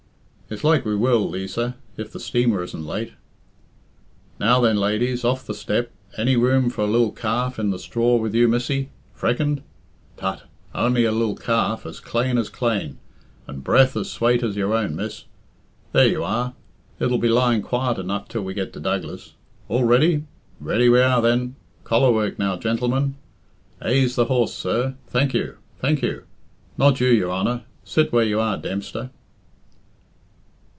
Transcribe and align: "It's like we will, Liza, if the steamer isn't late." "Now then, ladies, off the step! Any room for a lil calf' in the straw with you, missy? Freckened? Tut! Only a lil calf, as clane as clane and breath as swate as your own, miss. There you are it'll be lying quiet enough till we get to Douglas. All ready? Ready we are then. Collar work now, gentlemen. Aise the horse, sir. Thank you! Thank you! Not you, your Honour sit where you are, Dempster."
"It's 0.53 0.65
like 0.65 0.83
we 0.83 0.97
will, 0.97 1.29
Liza, 1.29 1.77
if 1.95 2.11
the 2.11 2.19
steamer 2.19 2.61
isn't 2.61 2.85
late." 2.85 3.13
"Now 4.37 4.59
then, 4.59 4.75
ladies, 4.75 5.23
off 5.23 5.45
the 5.47 5.53
step! 5.53 5.91
Any 6.17 6.35
room 6.35 6.69
for 6.69 6.81
a 6.81 6.87
lil 6.87 7.11
calf' 7.13 7.57
in 7.57 7.69
the 7.69 7.79
straw 7.79 8.17
with 8.17 8.35
you, 8.35 8.49
missy? 8.49 8.89
Freckened? 9.13 9.61
Tut! 10.17 10.43
Only 10.75 11.05
a 11.05 11.11
lil 11.13 11.35
calf, 11.35 11.85
as 11.85 12.01
clane 12.01 12.37
as 12.37 12.49
clane 12.49 12.97
and 13.47 13.63
breath 13.63 13.95
as 13.95 14.11
swate 14.11 14.43
as 14.43 14.57
your 14.57 14.73
own, 14.73 14.93
miss. 14.93 15.23
There 15.93 16.05
you 16.07 16.21
are 16.21 16.53
it'll 16.99 17.17
be 17.17 17.29
lying 17.29 17.61
quiet 17.61 17.97
enough 17.97 18.27
till 18.27 18.41
we 18.43 18.53
get 18.53 18.73
to 18.73 18.81
Douglas. 18.81 19.35
All 19.69 19.85
ready? 19.85 20.25
Ready 20.59 20.89
we 20.89 20.99
are 20.99 21.21
then. 21.21 21.55
Collar 21.85 22.11
work 22.11 22.37
now, 22.37 22.57
gentlemen. 22.57 23.15
Aise 23.81 24.17
the 24.17 24.25
horse, 24.25 24.53
sir. 24.53 24.95
Thank 25.07 25.33
you! 25.33 25.55
Thank 25.79 26.01
you! 26.01 26.25
Not 26.77 26.99
you, 26.99 27.07
your 27.07 27.31
Honour 27.31 27.63
sit 27.85 28.11
where 28.11 28.25
you 28.25 28.41
are, 28.41 28.57
Dempster." 28.57 29.11